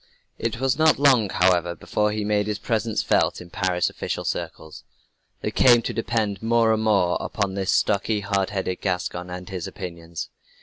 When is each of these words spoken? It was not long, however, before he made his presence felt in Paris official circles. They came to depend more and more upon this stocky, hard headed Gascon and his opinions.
It 0.39 0.59
was 0.59 0.79
not 0.79 0.97
long, 0.97 1.29
however, 1.29 1.75
before 1.75 2.11
he 2.11 2.25
made 2.25 2.47
his 2.47 2.57
presence 2.57 3.03
felt 3.03 3.39
in 3.39 3.51
Paris 3.51 3.87
official 3.87 4.25
circles. 4.25 4.83
They 5.41 5.51
came 5.51 5.83
to 5.83 5.93
depend 5.93 6.41
more 6.41 6.73
and 6.73 6.81
more 6.81 7.17
upon 7.21 7.53
this 7.53 7.71
stocky, 7.71 8.21
hard 8.21 8.49
headed 8.49 8.81
Gascon 8.81 9.29
and 9.29 9.47
his 9.47 9.67
opinions. 9.67 10.29